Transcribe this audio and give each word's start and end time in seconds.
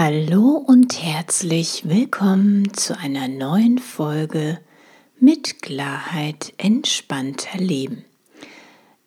Hallo 0.00 0.62
und 0.64 1.02
herzlich 1.02 1.88
willkommen 1.88 2.72
zu 2.72 2.96
einer 2.96 3.26
neuen 3.26 3.78
Folge 3.78 4.60
mit 5.18 5.60
Klarheit 5.60 6.54
entspannter 6.56 7.58
Leben. 7.58 8.04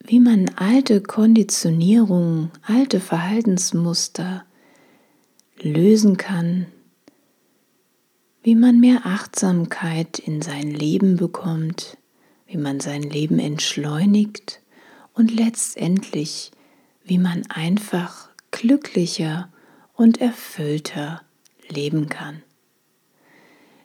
wie 0.01 0.19
man 0.19 0.51
alte 0.57 1.01
Konditionierungen, 1.01 2.51
alte 2.63 2.99
Verhaltensmuster 2.99 4.45
lösen 5.61 6.17
kann, 6.17 6.67
wie 8.43 8.57
man 8.57 8.81
mehr 8.81 9.03
Achtsamkeit 9.07 10.19
in 10.19 10.43
sein 10.43 10.73
Leben 10.73 11.17
bekommt, 11.19 11.97
wie 12.49 12.57
man 12.57 12.81
sein 12.81 13.05
Leben 13.05 13.39
entschleunigt 13.39 14.61
und 15.15 15.31
letztendlich, 15.33 16.51
wie 17.05 17.19
man 17.19 17.47
einfach 17.49 18.29
glücklicher 18.51 19.53
und 19.95 20.21
erfüllter 20.21 21.23
leben 21.69 22.09
kann. 22.09 22.43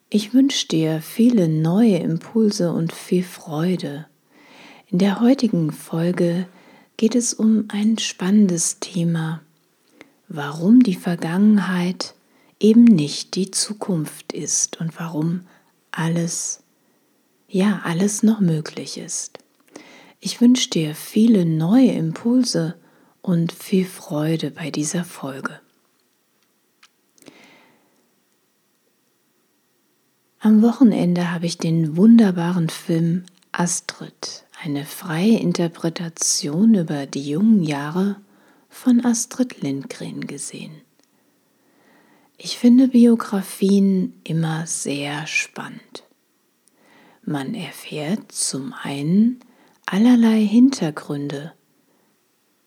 Ich 0.09 0.33
wünsche 0.33 0.67
dir 0.67 1.01
viele 1.01 1.47
neue 1.47 1.97
Impulse 1.97 2.71
und 2.71 2.93
viel 2.93 3.23
Freude. 3.23 4.05
In 4.87 4.99
der 4.99 5.19
heutigen 5.19 5.71
Folge 5.71 6.47
geht 6.95 7.15
es 7.15 7.33
um 7.33 7.65
ein 7.69 7.97
spannendes 7.97 8.79
Thema, 8.79 9.41
warum 10.27 10.83
die 10.83 10.95
Vergangenheit 10.95 12.13
eben 12.59 12.83
nicht 12.83 13.35
die 13.35 13.49
Zukunft 13.49 14.31
ist 14.31 14.79
und 14.79 14.99
warum 14.99 15.41
alles, 15.89 16.63
ja, 17.49 17.81
alles 17.83 18.21
noch 18.21 18.39
möglich 18.39 18.99
ist. 18.99 19.39
Ich 20.19 20.39
wünsche 20.39 20.69
dir 20.69 20.93
viele 20.93 21.45
neue 21.45 21.91
Impulse 21.91 22.75
und 23.23 23.51
viel 23.51 23.85
Freude 23.85 24.51
bei 24.51 24.69
dieser 24.69 25.03
Folge. 25.03 25.59
Am 30.45 30.61
Wochenende 30.61 31.31
habe 31.31 31.47
ich 31.47 31.57
den 31.57 31.97
wunderbaren 31.97 32.69
Film 32.69 33.23
Astrid, 33.51 34.45
eine 34.63 34.85
freie 34.85 35.39
Interpretation 35.39 36.75
über 36.75 37.07
die 37.07 37.27
jungen 37.27 37.63
Jahre 37.63 38.17
von 38.69 39.03
Astrid 39.03 39.63
Lindgren 39.63 40.27
gesehen. 40.27 40.81
Ich 42.37 42.59
finde 42.59 42.89
Biografien 42.89 44.13
immer 44.23 44.67
sehr 44.67 45.25
spannend. 45.25 46.03
Man 47.23 47.55
erfährt 47.55 48.31
zum 48.31 48.75
einen 48.83 49.39
allerlei 49.87 50.45
Hintergründe, 50.45 51.53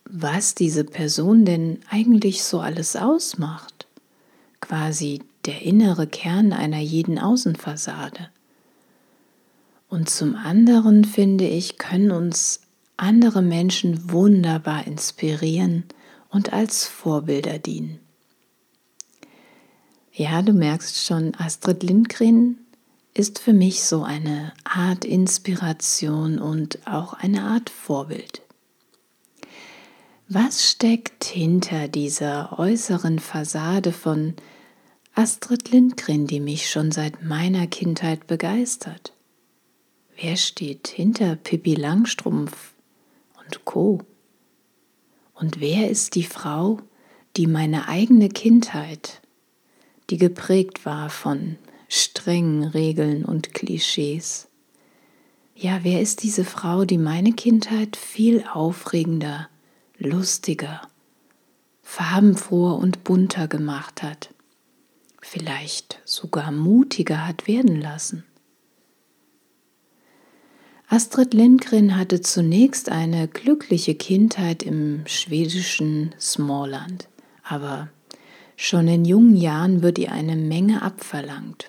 was 0.04 0.56
diese 0.56 0.82
Person 0.82 1.44
denn 1.44 1.78
eigentlich 1.88 2.42
so 2.42 2.58
alles 2.58 2.96
ausmacht, 2.96 3.86
quasi 4.60 5.20
der 5.48 5.62
innere 5.62 6.06
Kern 6.06 6.52
einer 6.52 6.78
jeden 6.78 7.18
Außenfassade. 7.18 8.28
Und 9.88 10.10
zum 10.10 10.36
anderen 10.36 11.05
finde 11.05 11.48
ich, 11.48 11.78
können 11.78 12.10
uns 12.10 12.60
andere 12.98 13.40
Menschen 13.40 14.12
wunderbar 14.12 14.86
inspirieren 14.86 15.84
und 16.28 16.52
als 16.52 16.86
Vorbilder 16.86 17.58
dienen. 17.58 17.98
Ja, 20.12 20.42
du 20.42 20.52
merkst 20.52 21.06
schon, 21.06 21.34
Astrid 21.39 21.83
Lindgren 21.83 22.58
ist 23.14 23.39
für 23.39 23.55
mich 23.55 23.84
so 23.84 24.02
eine 24.02 24.52
Art 24.64 25.06
Inspiration 25.06 26.39
und 26.39 26.86
auch 26.86 27.14
eine 27.14 27.44
Art 27.44 27.70
Vorbild. 27.70 28.42
Was 30.28 30.70
steckt 30.70 31.24
hinter 31.24 31.89
dieser 31.89 32.58
äußeren 32.58 33.18
Fassade 33.18 33.92
von 33.92 34.34
Astrid 35.18 35.73
Lindgren, 35.73 36.29
die 36.29 36.39
mich 36.39 36.70
schon 36.70 36.92
seit 36.92 37.24
meiner 37.24 37.67
Kindheit 37.67 38.29
begeistert. 38.29 39.14
Wer 40.14 40.36
steht 40.36 40.86
hinter 40.86 41.34
Pippi 41.34 41.74
Langstrumpf 41.74 42.74
und 43.36 43.64
Co? 43.64 43.98
Und 45.34 45.58
wer 45.58 45.90
ist 45.90 46.14
die 46.14 46.23
Frau, 46.23 46.79
die 47.36 47.48
meine 47.48 47.89
eigene 47.89 48.29
Kindheit, 48.29 49.20
die 50.08 50.18
geprägt 50.18 50.86
war 50.86 51.11
von 51.11 51.56
strengen 51.89 52.62
Regeln 52.62 53.24
und 53.24 53.55
Klischees, 53.55 54.46
ja, 55.56 55.80
wer 55.83 56.00
ist 56.00 56.23
diese 56.23 56.45
Frau, 56.45 56.85
die 56.85 56.96
meine 56.96 57.33
Kindheit 57.33 57.96
viel 57.96 58.45
aufregender, 58.52 59.48
lustiger, 59.98 60.83
farbenfroher 61.83 62.79
und 62.79 63.02
bunter 63.02 63.48
gemacht 63.48 64.05
hat? 64.05 64.33
Vielleicht 65.28 66.00
sogar 66.05 66.50
mutiger 66.50 67.27
hat 67.27 67.46
werden 67.46 67.80
lassen. 67.80 68.24
Astrid 70.89 71.34
Lindgren 71.34 71.96
hatte 71.96 72.22
zunächst 72.22 72.89
eine 72.89 73.28
glückliche 73.28 73.94
Kindheit 73.94 74.62
im 74.62 75.05
schwedischen 75.06 76.14
Småland, 76.18 77.08
aber 77.42 77.90
schon 78.56 78.88
in 78.88 79.05
jungen 79.05 79.36
Jahren 79.36 79.83
wird 79.83 79.98
ihr 79.98 80.12
eine 80.12 80.34
Menge 80.34 80.80
abverlangt. 80.80 81.68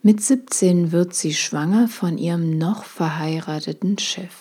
Mit 0.00 0.22
17 0.22 0.92
wird 0.92 1.14
sie 1.14 1.34
schwanger 1.34 1.88
von 1.88 2.16
ihrem 2.16 2.56
noch 2.56 2.84
verheirateten 2.84 3.98
Chef. 3.98 4.34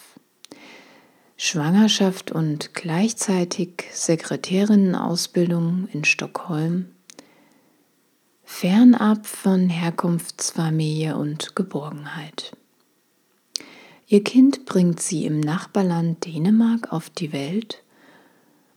Schwangerschaft 1.36 2.32
und 2.32 2.74
gleichzeitig 2.74 3.84
Sekretärinnenausbildung 3.92 5.90
in 5.92 6.06
Stockholm 6.06 6.95
fernab 8.46 9.26
von 9.26 9.70
Herkunftsfamilie 9.70 11.18
und 11.18 11.56
Geborgenheit. 11.56 12.56
Ihr 14.08 14.24
Kind 14.24 14.66
bringt 14.66 15.02
sie 15.02 15.26
im 15.26 15.40
Nachbarland 15.40 16.26
Dänemark 16.26 16.94
auf 16.94 17.10
die 17.10 17.34
Welt 17.34 17.84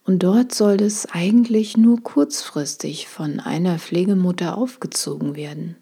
und 0.05 0.23
dort 0.23 0.55
soll 0.55 0.81
es 0.81 1.05
eigentlich 1.05 1.77
nur 1.77 2.03
kurzfristig 2.03 3.09
von 3.09 3.41
einer 3.41 3.79
Pflegemutter 3.79 4.57
aufgezogen 4.57 5.37
werden. 5.37 5.77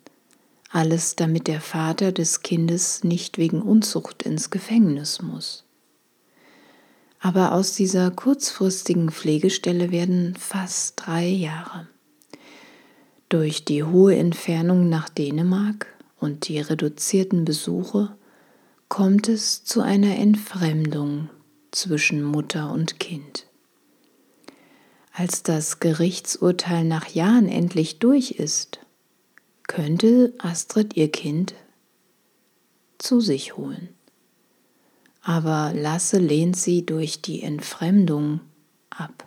Alles 0.69 1.15
damit 1.15 1.47
der 1.47 1.61
Vater 1.61 2.11
des 2.11 2.43
Kindes 2.43 3.05
nicht 3.05 3.39
wegen 3.39 3.63
Unzucht 3.63 4.25
ins 4.25 4.51
Gefängnis 4.51 5.23
muss. 5.23 5.65
Aber 7.21 7.53
aus 7.53 7.73
dieser 7.73 8.11
kurzfristigen 8.11 9.11
Pflegestelle 9.11 9.93
werden 9.93 10.35
fast 10.37 10.95
drei 10.97 11.27
Jahre. 11.29 11.87
Durch 13.29 13.65
die 13.65 13.83
hohe 13.83 14.17
Entfernung 14.17 14.89
nach 14.89 15.09
Dänemark 15.09 15.89
und 16.21 16.47
die 16.47 16.61
reduzierten 16.61 17.45
Besuche 17.45 18.17
kommt 18.89 19.29
es 19.29 19.65
zu 19.65 19.81
einer 19.81 20.17
Entfremdung 20.17 21.29
zwischen 21.73 22.23
Mutter 22.23 22.71
und 22.71 23.01
Kind. 23.01 23.47
Als 25.13 25.43
das 25.43 25.81
Gerichtsurteil 25.81 26.85
nach 26.85 27.09
Jahren 27.09 27.49
endlich 27.49 27.99
durch 27.99 28.33
ist, 28.33 28.79
könnte 29.67 30.33
Astrid 30.39 30.97
ihr 30.97 31.11
Kind 31.11 31.55
zu 32.99 33.21
sich 33.21 33.57
holen. 33.57 33.89
Aber 35.23 35.73
Lasse 35.75 36.19
lehnt 36.19 36.57
sie 36.57 36.87
durch 36.87 37.23
die 37.23 37.43
Entfremdung 37.43 38.41
ab. 38.91 39.26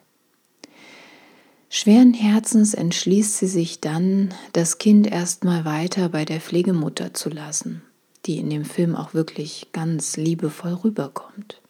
Schweren 1.72 2.16
Herzens 2.16 2.74
entschließt 2.74 3.38
sie 3.38 3.48
sich 3.48 3.80
dann, 3.80 4.34
das 4.54 4.80
Kind 4.80 5.06
erstmal 5.06 5.66
weiter 5.66 6.10
bei 6.10 6.26
der 6.26 6.42
Pflegemutter 6.42 7.14
zu 7.14 7.30
lassen, 7.30 7.84
die 8.26 8.40
in 8.40 8.50
dem 8.50 8.66
Film 8.66 8.96
auch 8.96 9.14
wirklich 9.14 9.68
ganz 9.72 10.18
liebevoll 10.18 10.74
rüberkommt. 10.74 11.62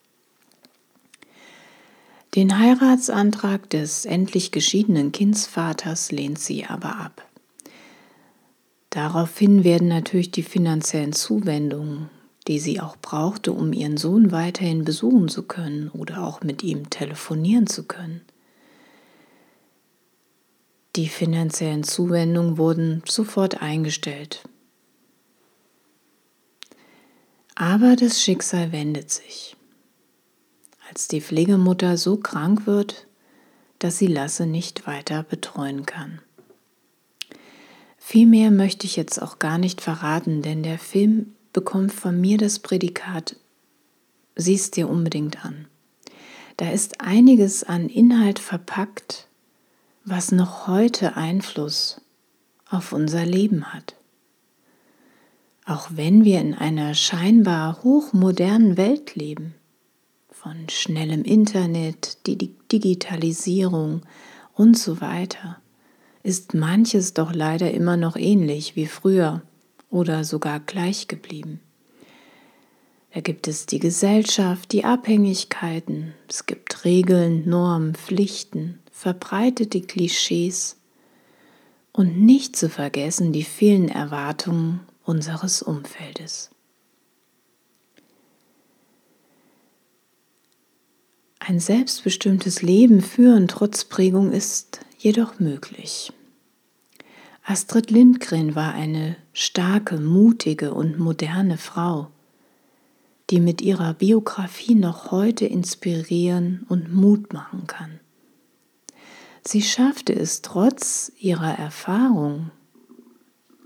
Den 2.35 2.57
Heiratsantrag 2.57 3.69
des 3.69 4.05
endlich 4.05 4.51
geschiedenen 4.51 5.11
Kindsvaters 5.11 6.13
lehnt 6.13 6.39
sie 6.39 6.65
aber 6.65 6.95
ab. 6.95 7.25
Daraufhin 8.91 9.65
werden 9.65 9.89
natürlich 9.89 10.31
die 10.31 10.43
finanziellen 10.43 11.11
Zuwendungen, 11.11 12.09
die 12.47 12.59
sie 12.59 12.79
auch 12.79 12.95
brauchte, 13.01 13.51
um 13.51 13.73
ihren 13.73 13.97
Sohn 13.97 14.31
weiterhin 14.31 14.85
besuchen 14.85 15.27
zu 15.27 15.43
können 15.43 15.89
oder 15.89 16.23
auch 16.23 16.41
mit 16.41 16.63
ihm 16.63 16.89
telefonieren 16.89 17.67
zu 17.67 17.83
können, 17.83 18.21
die 20.95 21.07
finanziellen 21.07 21.83
Zuwendungen 21.83 22.57
wurden 22.57 23.03
sofort 23.07 23.61
eingestellt. 23.61 24.43
Aber 27.55 27.95
das 27.95 28.21
Schicksal 28.21 28.71
wendet 28.71 29.11
sich. 29.11 29.55
Als 30.89 31.07
die 31.07 31.21
Pflegemutter 31.21 31.97
so 31.97 32.17
krank 32.17 32.65
wird, 32.65 33.07
dass 33.77 33.97
sie 33.97 34.07
Lasse 34.07 34.45
nicht 34.45 34.87
weiter 34.87 35.23
betreuen 35.23 35.85
kann. 35.85 36.19
Viel 37.97 38.25
mehr 38.25 38.49
möchte 38.49 38.87
ich 38.87 38.95
jetzt 38.95 39.21
auch 39.21 39.39
gar 39.39 39.57
nicht 39.57 39.81
verraten, 39.81 40.41
denn 40.41 40.63
der 40.63 40.79
Film 40.79 41.35
bekommt 41.53 41.93
von 41.93 42.19
mir 42.19 42.37
das 42.37 42.59
Prädikat, 42.59 43.35
siehst 44.35 44.75
dir 44.75 44.89
unbedingt 44.89 45.45
an. 45.45 45.67
Da 46.57 46.71
ist 46.71 46.99
einiges 47.01 47.63
an 47.63 47.87
Inhalt 47.87 48.39
verpackt, 48.39 49.28
was 50.09 50.31
noch 50.31 50.67
heute 50.67 51.15
Einfluss 51.17 52.01
auf 52.67 52.93
unser 52.93 53.25
Leben 53.25 53.73
hat. 53.73 53.95
Auch 55.65 55.89
wenn 55.93 56.25
wir 56.25 56.41
in 56.41 56.55
einer 56.55 56.95
scheinbar 56.95 57.83
hochmodernen 57.83 58.75
Welt 58.75 59.15
leben, 59.15 59.53
von 60.31 60.67
schnellem 60.69 61.23
Internet, 61.23 62.25
die 62.25 62.37
Digitalisierung 62.71 64.01
und 64.55 64.77
so 64.77 64.99
weiter, 64.99 65.57
ist 66.23 66.55
manches 66.55 67.13
doch 67.13 67.33
leider 67.33 67.71
immer 67.71 67.97
noch 67.97 68.15
ähnlich 68.15 68.75
wie 68.75 68.87
früher 68.87 69.43
oder 69.91 70.23
sogar 70.23 70.59
gleich 70.59 71.07
geblieben. 71.07 71.59
Da 73.13 73.21
gibt 73.21 73.47
es 73.47 73.67
die 73.67 73.79
Gesellschaft, 73.79 74.71
die 74.71 74.85
Abhängigkeiten, 74.85 76.13
es 76.27 76.45
gibt 76.45 76.83
Regeln, 76.85 77.47
Normen, 77.47 77.95
Pflichten, 77.95 78.79
verbreitete 78.99 79.79
Klischees 79.79 80.75
und 81.93 82.19
nicht 82.19 82.57
zu 82.57 82.67
vergessen 82.67 83.31
die 83.31 83.45
vielen 83.45 83.87
Erwartungen 83.87 84.81
unseres 85.05 85.61
Umfeldes. 85.61 86.49
Ein 91.39 91.61
selbstbestimmtes 91.61 92.61
Leben 92.61 92.99
führen 92.99 93.47
trotz 93.47 93.85
Prägung 93.85 94.33
ist 94.33 94.81
jedoch 94.97 95.39
möglich. 95.39 96.11
Astrid 97.45 97.91
Lindgren 97.91 98.53
war 98.53 98.73
eine 98.73 99.15
starke, 99.31 99.95
mutige 99.95 100.73
und 100.73 100.99
moderne 100.99 101.57
Frau, 101.57 102.11
die 103.29 103.39
mit 103.39 103.61
ihrer 103.61 103.93
Biografie 103.93 104.75
noch 104.75 105.11
heute 105.11 105.45
inspirieren 105.45 106.65
und 106.67 106.93
Mut 106.93 107.31
machen 107.31 107.65
kann. 107.65 108.01
Sie 109.51 109.63
schaffte 109.63 110.13
es 110.13 110.43
trotz 110.43 111.11
ihrer 111.17 111.57
Erfahrung, 111.57 112.51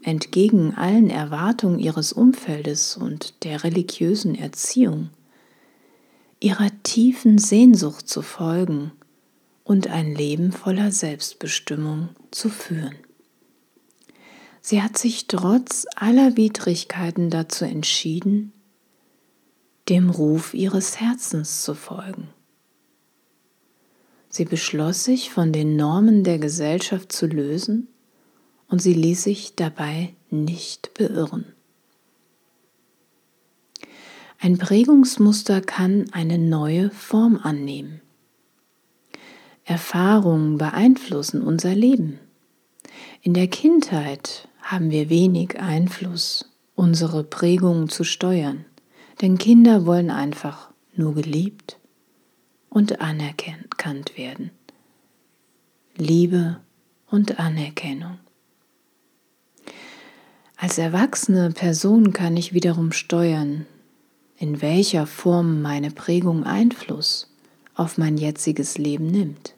entgegen 0.02 0.74
allen 0.76 1.10
Erwartungen 1.10 1.78
ihres 1.78 2.14
Umfeldes 2.14 2.96
und 2.96 3.44
der 3.44 3.66
religiösen 3.66 4.34
Erziehung, 4.34 5.10
ihrer 6.40 6.70
tiefen 6.84 7.38
Sehnsucht 7.38 8.08
zu 8.08 8.22
folgen 8.22 8.94
und 9.66 9.88
ein 9.88 10.16
Leben 10.16 10.54
voller 10.54 10.94
Selbstbestimmung 10.94 12.08
zu 12.32 12.48
führen. 12.48 12.96
Sie 14.62 14.82
hat 14.82 14.98
sich 14.98 15.28
trotz 15.28 15.86
aller 15.98 16.38
Widrigkeiten 16.38 17.30
dazu 17.30 17.66
entschieden, 17.66 18.54
dem 19.90 20.10
Ruf 20.10 20.54
ihres 20.54 21.02
Herzens 21.02 21.62
zu 21.62 21.76
folgen. 21.76 22.33
Sie 24.36 24.46
beschloss 24.46 25.04
sich 25.04 25.30
von 25.30 25.54
den 25.54 25.76
Normen 25.76 26.24
der 26.24 26.40
Gesellschaft 26.40 27.12
zu 27.12 27.28
lösen 27.28 27.88
und 28.68 28.82
sie 28.82 28.96
ließ 28.96 29.22
sich 29.22 29.54
dabei 29.54 30.16
nicht 30.32 30.96
beirren. 30.96 31.46
Ein 34.40 34.58
Prägungsmuster 34.58 35.62
kann 35.62 36.06
eine 36.14 36.40
neue 36.40 36.90
Form 36.90 37.40
annehmen. 37.44 38.02
Erfahrungen 39.66 40.58
beeinflussen 40.58 41.44
unser 41.44 41.76
Leben. 41.76 42.18
In 43.22 43.36
der 43.36 43.48
Kindheit 43.48 44.50
haben 44.64 44.90
wir 44.90 45.12
wenig 45.12 45.60
Einfluss, 45.60 46.50
unsere 46.74 47.24
Prägungen 47.24 47.88
zu 47.88 48.04
steuern, 48.04 48.66
denn 49.22 49.38
Kinder 49.38 49.86
wollen 49.86 50.10
einfach 50.10 50.72
nur 50.96 51.14
geliebt 51.14 51.78
und 52.74 53.02
anerkannt 53.02 54.18
werden. 54.18 54.50
Liebe 55.96 56.60
und 57.08 57.40
Anerkennung. 57.40 58.18
Als 60.58 60.80
erwachsene 60.80 61.52
Person 61.52 62.14
kann 62.14 62.36
ich 62.36 62.54
wiederum 62.54 62.92
steuern, 62.92 63.68
in 64.38 64.62
welcher 64.62 65.06
Form 65.06 65.62
meine 65.62 65.92
Prägung 65.92 66.46
Einfluss 66.46 67.32
auf 67.76 67.98
mein 67.98 68.18
jetziges 68.18 68.78
Leben 68.80 69.08
nimmt. 69.08 69.54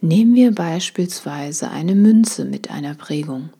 Nehmen 0.00 0.36
wir 0.36 0.54
beispielsweise 0.54 1.70
eine 1.70 1.96
Münze 1.96 2.44
mit 2.44 2.70
einer 2.70 2.94
Prägung. 2.94 3.50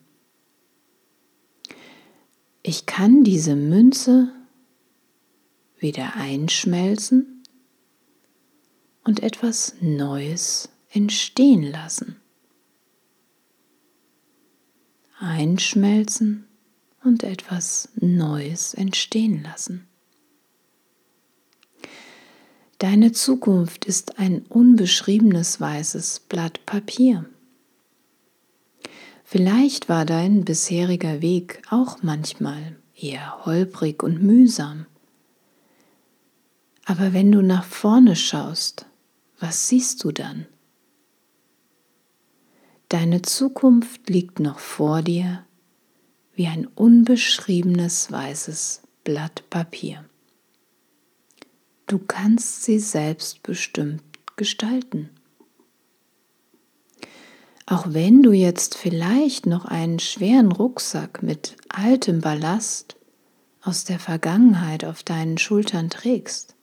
Ich 2.62 2.86
kann 2.86 3.24
diese 3.24 3.56
Münze 3.56 4.32
wieder 5.78 6.14
einschmelzen 6.16 7.35
und 9.06 9.22
etwas 9.22 9.74
Neues 9.80 10.68
entstehen 10.90 11.62
lassen. 11.62 12.16
Einschmelzen 15.18 16.46
und 17.04 17.22
etwas 17.22 17.88
Neues 17.94 18.74
entstehen 18.74 19.44
lassen. 19.44 19.86
Deine 22.78 23.12
Zukunft 23.12 23.84
ist 23.84 24.18
ein 24.18 24.44
unbeschriebenes 24.48 25.60
weißes 25.60 26.20
Blatt 26.28 26.66
Papier. 26.66 27.24
Vielleicht 29.24 29.88
war 29.88 30.04
dein 30.04 30.44
bisheriger 30.44 31.22
Weg 31.22 31.62
auch 31.70 32.02
manchmal 32.02 32.76
eher 32.94 33.44
holprig 33.46 34.02
und 34.02 34.22
mühsam. 34.22 34.86
Aber 36.84 37.12
wenn 37.12 37.32
du 37.32 37.40
nach 37.40 37.64
vorne 37.64 38.14
schaust, 38.14 38.86
was 39.38 39.68
siehst 39.68 40.02
du 40.04 40.12
dann? 40.12 40.46
Deine 42.88 43.22
Zukunft 43.22 44.08
liegt 44.08 44.40
noch 44.40 44.58
vor 44.58 45.02
dir 45.02 45.44
wie 46.34 46.46
ein 46.46 46.66
unbeschriebenes 46.66 48.12
weißes 48.12 48.82
Blatt 49.04 49.48
Papier. 49.50 50.04
Du 51.86 51.98
kannst 51.98 52.64
sie 52.64 52.78
selbstbestimmt 52.78 54.02
gestalten. 54.36 55.10
Auch 57.64 57.86
wenn 57.88 58.22
du 58.22 58.32
jetzt 58.32 58.76
vielleicht 58.76 59.46
noch 59.46 59.64
einen 59.64 59.98
schweren 59.98 60.52
Rucksack 60.52 61.22
mit 61.22 61.56
altem 61.68 62.20
Ballast 62.20 62.96
aus 63.60 63.84
der 63.84 63.98
Vergangenheit 63.98 64.84
auf 64.84 65.02
deinen 65.02 65.38
Schultern 65.38 65.90
trägst, 65.90 66.55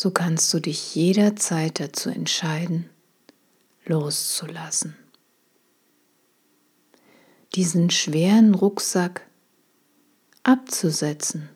so 0.00 0.10
kannst 0.10 0.54
du 0.54 0.60
dich 0.60 0.94
jederzeit 0.94 1.80
dazu 1.80 2.08
entscheiden, 2.08 2.88
loszulassen 3.84 4.96
diesen 7.54 7.90
schweren 7.90 8.54
Rucksack 8.54 9.26
abzusetzen 10.42 11.48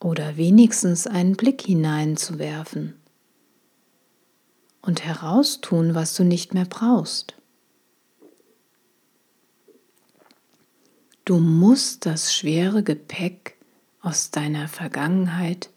oder 0.00 0.36
wenigstens 0.36 1.06
einen 1.06 1.36
Blick 1.36 1.62
hineinzuwerfen 1.62 2.94
und 4.80 5.04
heraustun, 5.04 5.94
was 5.94 6.16
du 6.16 6.24
nicht 6.24 6.54
mehr 6.54 6.64
brauchst. 6.64 7.36
Du 11.24 11.38
musst 11.38 12.04
das 12.06 12.34
schwere 12.34 12.82
Gepäck 12.82 13.56
aus 14.00 14.32
deiner 14.32 14.66
Vergangenheit 14.66 15.70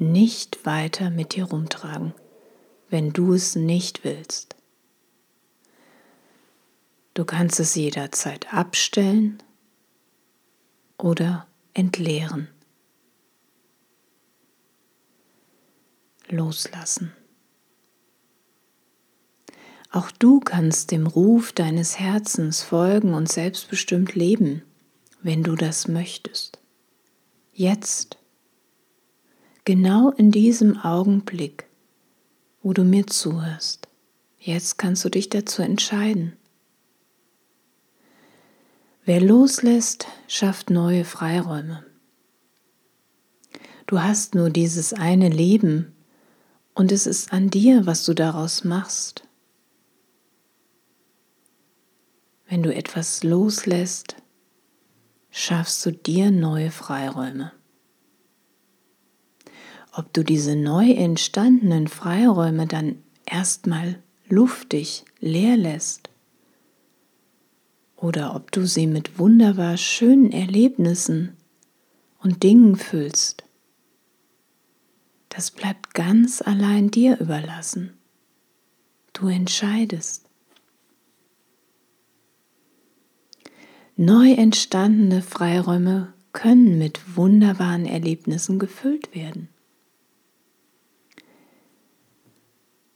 nicht 0.00 0.64
weiter 0.64 1.10
mit 1.10 1.34
dir 1.34 1.44
rumtragen, 1.44 2.14
wenn 2.88 3.12
du 3.12 3.34
es 3.34 3.54
nicht 3.54 4.04
willst. 4.04 4.56
Du 7.14 7.24
kannst 7.24 7.60
es 7.60 7.74
jederzeit 7.74 8.52
abstellen 8.52 9.42
oder 10.96 11.46
entleeren. 11.74 12.48
Loslassen. 16.28 17.12
Auch 19.90 20.12
du 20.12 20.38
kannst 20.38 20.92
dem 20.92 21.08
Ruf 21.08 21.52
deines 21.52 21.98
Herzens 21.98 22.62
folgen 22.62 23.12
und 23.12 23.30
selbstbestimmt 23.30 24.14
leben, 24.14 24.62
wenn 25.20 25.42
du 25.42 25.56
das 25.56 25.88
möchtest. 25.88 26.60
Jetzt, 27.52 28.19
genau 29.64 30.10
in 30.10 30.30
diesem 30.30 30.78
Augenblick, 30.78 31.66
wo 32.62 32.72
du 32.72 32.84
mir 32.84 33.06
zuhörst, 33.06 33.88
jetzt 34.38 34.78
kannst 34.78 35.04
du 35.04 35.08
dich 35.08 35.28
dazu 35.28 35.62
entscheiden. 35.62 36.36
Wer 39.04 39.20
loslässt, 39.20 40.06
schafft 40.28 40.70
neue 40.70 41.04
Freiräume. 41.04 41.84
Du 43.86 44.00
hast 44.00 44.34
nur 44.34 44.50
dieses 44.50 44.92
eine 44.92 45.28
Leben 45.28 45.92
und 46.74 46.92
es 46.92 47.06
ist 47.06 47.32
an 47.32 47.50
dir, 47.50 47.86
was 47.86 48.04
du 48.04 48.14
daraus 48.14 48.62
machst. 48.62 49.24
Wenn 52.48 52.62
du 52.62 52.74
etwas 52.74 53.22
loslässt, 53.22 54.16
schaffst 55.30 55.84
du 55.86 55.92
dir 55.92 56.30
neue 56.30 56.70
Freiräume. 56.70 57.52
Ob 59.92 60.12
du 60.12 60.22
diese 60.22 60.54
neu 60.54 60.92
entstandenen 60.92 61.88
Freiräume 61.88 62.66
dann 62.66 63.02
erstmal 63.26 64.00
luftig 64.28 65.04
leer 65.18 65.56
lässt 65.56 66.10
oder 67.96 68.34
ob 68.34 68.52
du 68.52 68.66
sie 68.66 68.86
mit 68.86 69.18
wunderbar 69.18 69.76
schönen 69.76 70.32
Erlebnissen 70.32 71.36
und 72.20 72.42
Dingen 72.42 72.76
füllst, 72.76 73.44
das 75.28 75.50
bleibt 75.50 75.94
ganz 75.94 76.40
allein 76.42 76.90
dir 76.90 77.18
überlassen. 77.18 77.94
Du 79.12 79.28
entscheidest. 79.28 80.24
Neu 83.96 84.32
entstandene 84.32 85.20
Freiräume 85.20 86.12
können 86.32 86.78
mit 86.78 87.16
wunderbaren 87.16 87.86
Erlebnissen 87.86 88.58
gefüllt 88.58 89.14
werden. 89.14 89.48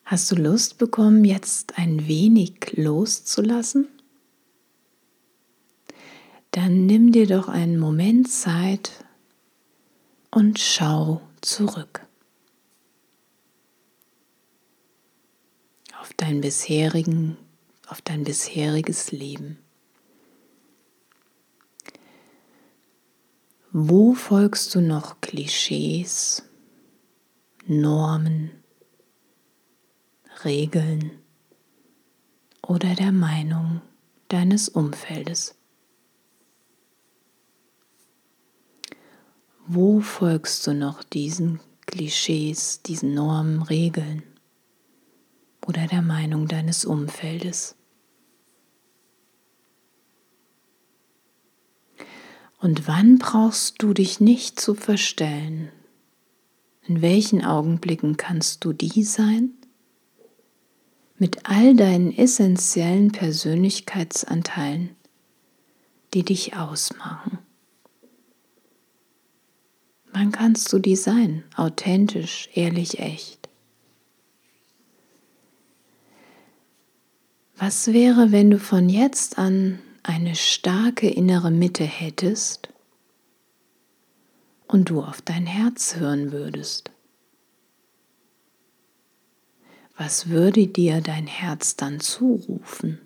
Hast 0.05 0.31
du 0.31 0.37
Lust 0.37 0.77
bekommen, 0.77 1.25
jetzt 1.25 1.79
ein 1.79 2.07
wenig 2.07 2.75
loszulassen? 2.77 3.89
Dann 6.51 6.85
nimm 6.85 7.11
dir 7.11 7.27
doch 7.27 7.49
einen 7.49 7.79
Moment 7.79 8.31
Zeit 8.31 9.05
und 10.31 10.61
schau 10.61 11.23
zurück. 11.41 12.07
Auf 15.99 16.13
dein 16.19 16.43
bisherigen, 16.43 17.39
auf 17.89 18.03
dein 18.03 18.25
bisheriges 18.25 19.11
Leben. 19.11 19.59
Wo 23.73 24.13
folgst 24.13 24.75
du 24.75 24.83
noch 24.83 25.23
Klischees, 25.23 26.45
Normen, 27.67 28.64
Regeln 30.43 31.13
oder 32.63 32.95
der 32.95 33.13
Meinung 33.13 33.83
deines 34.29 34.69
Umfeldes? 34.69 35.55
Wo 39.67 40.01
folgst 40.01 40.67
du 40.67 40.75
noch 40.75 41.03
diesen 41.03 41.61
Klischees, 41.87 42.83
diesen 42.83 43.15
Normen, 43.15 43.63
Regeln 43.63 44.23
oder 45.67 45.87
der 45.87 46.03
Meinung 46.03 46.49
deines 46.49 46.85
Umfeldes? 46.85 47.77
Und 52.59 52.89
wann 52.89 53.19
brauchst 53.19 53.83
du 53.83 53.93
dich 53.93 54.21
nicht 54.21 54.59
zu 54.59 54.75
verstellen? 54.75 55.71
In 56.87 57.01
welchen 57.03 57.45
Augenblicken 57.45 58.17
kannst 58.17 58.65
du 58.65 58.73
die 58.73 59.03
sein? 59.05 59.55
Mit 61.17 61.49
all 61.49 61.75
deinen 61.75 62.17
essentiellen 62.17 63.13
Persönlichkeitsanteilen, 63.13 64.97
die 66.13 66.25
dich 66.25 66.57
ausmachen. 66.57 67.39
Wann 70.13 70.33
kannst 70.33 70.73
du 70.73 70.79
die 70.79 70.97
sein? 70.97 71.45
Authentisch, 71.57 72.49
ehrlich, 72.55 73.01
echt. 73.01 73.49
Was 77.57 77.93
wäre, 77.93 78.31
wenn 78.31 78.51
du 78.51 78.59
von 78.59 78.89
jetzt 78.89 79.39
an 79.39 79.79
eine 80.03 80.35
starke 80.35 81.09
innere 81.09 81.51
Mitte 81.51 81.85
hättest 81.85 82.69
und 84.67 84.91
du 84.91 85.03
auf 85.03 85.23
dein 85.23 85.47
Herz 85.47 85.97
hören 85.97 86.31
würdest? 86.31 86.94
Was 89.97 90.29
würde 90.29 90.67
dir 90.67 91.01
dein 91.01 91.27
Herz 91.29 91.77
dann 91.77 92.01
zurufen? 92.01 92.99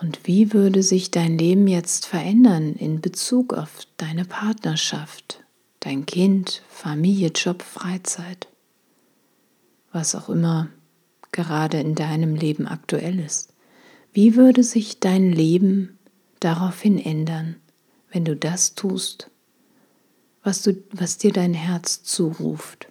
Und 0.00 0.26
wie 0.26 0.52
würde 0.52 0.82
sich 0.82 1.10
dein 1.10 1.38
Leben 1.38 1.66
jetzt 1.66 2.06
verändern 2.06 2.74
in 2.74 3.00
Bezug 3.00 3.54
auf 3.54 3.86
deine 3.96 4.24
Partnerschaft, 4.24 5.44
dein 5.80 6.06
Kind, 6.06 6.62
Familie, 6.68 7.28
Job, 7.28 7.62
Freizeit, 7.62 8.48
was 9.92 10.14
auch 10.14 10.28
immer 10.28 10.68
gerade 11.30 11.80
in 11.80 11.94
deinem 11.94 12.34
Leben 12.34 12.66
aktuell 12.66 13.18
ist? 13.18 13.52
Wie 14.12 14.36
würde 14.36 14.62
sich 14.62 15.00
dein 15.00 15.32
Leben 15.32 15.98
daraufhin 16.40 16.98
ändern, 16.98 17.56
wenn 18.10 18.24
du 18.24 18.36
das 18.36 18.74
tust, 18.74 19.30
was, 20.42 20.62
du, 20.62 20.82
was 20.92 21.18
dir 21.18 21.32
dein 21.32 21.54
Herz 21.54 22.02
zuruft. 22.02 22.88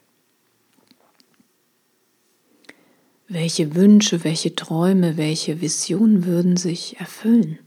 Welche 3.28 3.76
Wünsche, 3.76 4.24
welche 4.24 4.56
Träume, 4.56 5.16
welche 5.18 5.62
Visionen 5.62 6.26
würden 6.26 6.58
sich 6.58 7.00
erfüllen? 7.00 7.60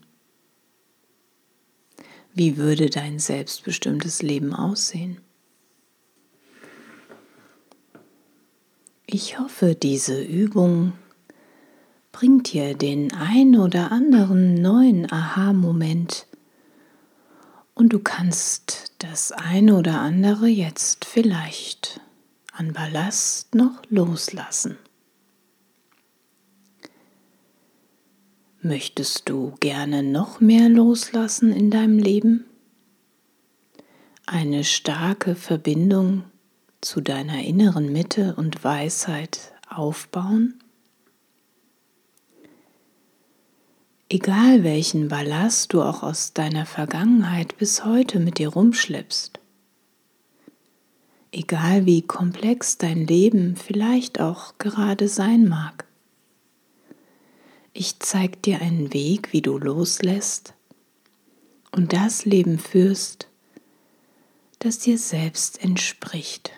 Wie 2.35 2.57
würde 2.57 2.91
dein 2.91 3.19
selbstbestimmtes 3.19 4.21
Leben 4.21 4.55
aussehen? 4.55 5.19
Ich 9.07 9.39
hoffe, 9.39 9.75
diese 9.75 10.21
Übung 10.21 10.93
bringt 12.11 12.53
dir 12.53 12.75
den 12.75 13.13
ein 13.13 13.57
oder 13.57 13.93
anderen 13.93 14.61
neuen 14.61 15.11
Aha-Moment 15.11 16.27
und 17.75 17.93
du 17.93 17.99
kannst 17.99 18.93
das 18.99 19.33
eine 19.33 19.77
oder 19.77 20.01
andere 20.01 20.47
jetzt 20.47 21.05
vielleicht 21.05 22.01
an 22.53 22.73
Ballast 22.73 23.55
noch 23.55 23.83
loslassen. 23.89 24.79
Möchtest 28.63 29.29
du 29.29 29.55
gerne 29.61 30.03
noch 30.03 30.41
mehr 30.41 30.71
loslassen 30.71 31.53
in 31.53 31.71
deinem 31.71 31.99
Leben? 31.99 32.47
Eine 34.25 34.65
starke 34.65 35.35
Verbindung 35.35 36.25
zu 36.81 37.03
deiner 37.03 37.43
inneren 37.43 37.93
Mitte 37.93 38.35
und 38.37 38.65
Weisheit 38.65 39.53
aufbauen? 39.69 40.64
Egal 44.11 44.63
welchen 44.65 45.09
Ballast 45.09 45.73
du 45.73 45.81
auch 45.83 46.03
aus 46.03 46.35
deiner 46.35 46.67
Vergangenheit 46.67 47.57
bis 47.57 47.87
heute 47.87 48.21
mit 48.21 48.37
dir 48.37 48.49
rumschleppst, 48.51 49.41
egal 51.33 51.87
wie 51.87 52.03
komplex 52.03 52.77
dein 52.77 53.07
Leben 53.07 53.57
vielleicht 53.57 54.21
auch 54.21 54.59
gerade 54.59 55.09
sein 55.09 55.49
mag, 55.49 55.87
ich 57.73 57.99
zeig 57.99 58.43
dir 58.43 58.61
einen 58.61 58.93
Weg, 58.93 59.33
wie 59.33 59.41
du 59.41 59.57
loslässt 59.57 60.53
und 61.73 61.95
das 61.95 62.27
Leben 62.27 62.59
führst, 62.59 63.29
das 64.59 64.79
dir 64.79 64.99
selbst 64.99 65.65
entspricht. 65.65 66.53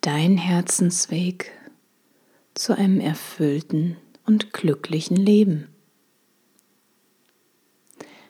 Dein 0.00 0.38
Herzensweg 0.38 1.50
zu 2.54 2.74
einem 2.78 3.00
erfüllten 3.00 3.96
und 4.28 4.52
glücklichen 4.52 5.16
Leben. 5.16 5.66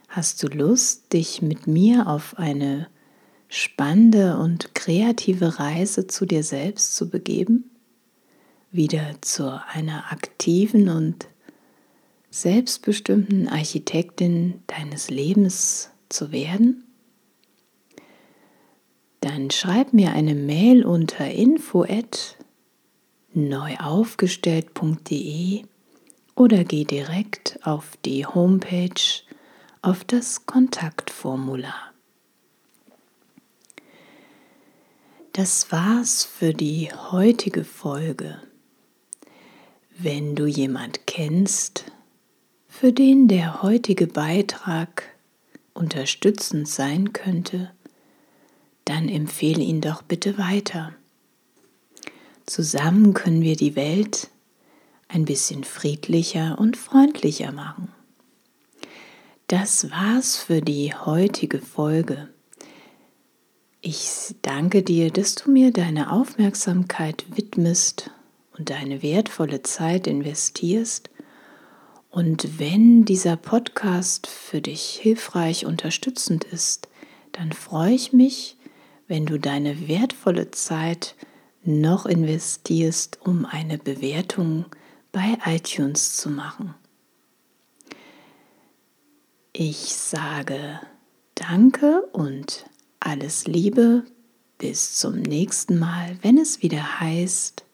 Hast 0.07 0.40
du 0.43 0.47
Lust, 0.47 1.12
dich 1.12 1.43
mit 1.43 1.67
mir 1.67 2.07
auf 2.07 2.38
eine 2.38 2.87
spannende 3.49 4.38
und 4.38 4.76
kreative 4.76 5.59
Reise 5.59 6.07
zu 6.07 6.25
dir 6.25 6.45
selbst 6.45 6.95
zu 6.95 7.11
begeben? 7.11 7.69
Wieder 8.71 9.17
zu 9.23 9.61
einer 9.73 10.12
aktiven 10.12 10.88
und 10.88 11.26
selbstbestimmten 12.31 13.49
Architektin 13.49 14.62
deines 14.69 15.11
Lebens 15.11 15.90
zu 16.09 16.31
werden? 16.31 16.85
Dann 19.21 19.50
schreib 19.50 19.93
mir 19.93 20.12
eine 20.12 20.37
Mail 20.37 20.87
unter 20.87 21.28
info 21.28 21.85
neuaufgestellt.de 23.35 25.64
oder 26.38 26.62
geh 26.62 26.85
direkt 26.85 27.59
auf 27.64 27.99
die 28.04 28.25
Homepage 28.25 29.25
auf 29.83 30.04
das 30.04 30.47
Kontaktformular. 30.47 31.92
Das 35.33 35.73
war's 35.73 36.25
für 36.25 36.54
die 36.54 36.92
heutige 36.92 37.64
Folge. 37.64 38.40
Wenn 39.99 40.37
du 40.37 40.47
jemand 40.47 41.09
kennst, 41.09 41.87
für 42.68 42.92
den 42.92 43.26
der 43.26 43.62
heutige 43.62 44.07
Beitrag 44.07 45.02
unterstützend 45.75 46.68
sein 46.68 47.12
könnte, 47.12 47.73
dann 48.85 49.09
empfehle 49.09 49.62
ihn 49.62 49.80
doch 49.80 50.02
bitte 50.02 50.38
weiter. 50.38 50.95
Zusammen 52.47 53.12
können 53.12 53.42
wir 53.42 53.57
die 53.57 53.75
Welt 53.75 54.30
ein 55.08 55.24
bisschen 55.24 55.64
friedlicher 55.64 56.58
und 56.58 56.76
freundlicher 56.76 57.52
machen. 57.52 57.92
Das 59.48 59.90
war's 59.90 60.36
für 60.36 60.60
die 60.60 60.94
heutige 60.94 61.58
Folge. 61.58 62.28
Ich 63.80 64.34
danke 64.42 64.82
dir, 64.82 65.10
dass 65.10 65.34
du 65.34 65.50
mir 65.50 65.72
deine 65.72 66.12
Aufmerksamkeit 66.12 67.24
widmest 67.34 68.10
und 68.56 68.68
deine 68.70 69.02
wertvolle 69.02 69.62
Zeit 69.62 70.06
investierst. 70.06 71.08
Und 72.10 72.58
wenn 72.58 73.04
dieser 73.04 73.36
Podcast 73.36 74.26
für 74.26 74.60
dich 74.60 74.98
hilfreich 75.00 75.64
unterstützend 75.64 76.44
ist, 76.44 76.88
dann 77.32 77.52
freue 77.52 77.94
ich 77.94 78.12
mich, 78.12 78.56
wenn 79.06 79.24
du 79.24 79.38
deine 79.38 79.88
wertvolle 79.88 80.50
Zeit 80.50 81.14
noch 81.64 82.04
investierst, 82.04 83.18
um 83.24 83.46
eine 83.46 83.78
Bewertung 83.78 84.66
bei 85.12 85.38
iTunes 85.46 86.16
zu 86.16 86.30
machen. 86.30 86.74
Ich 89.52 89.94
sage 89.94 90.80
Danke 91.34 92.02
und 92.12 92.66
alles 93.00 93.46
Liebe. 93.46 94.04
Bis 94.58 94.96
zum 94.96 95.22
nächsten 95.22 95.78
Mal, 95.78 96.18
wenn 96.22 96.36
es 96.36 96.62
wieder 96.62 97.00
heißt, 97.00 97.64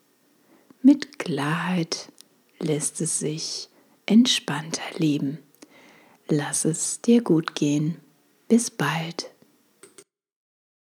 mit 0.82 1.18
Klarheit 1.18 2.12
lässt 2.58 3.00
es 3.00 3.18
sich 3.18 3.70
entspannter 4.04 4.98
leben. 4.98 5.38
Lass 6.28 6.64
es 6.64 7.00
dir 7.00 7.22
gut 7.22 7.54
gehen. 7.54 7.96
Bis 8.48 8.70
bald. 8.70 9.33